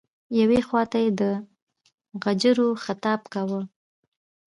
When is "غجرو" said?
2.23-2.67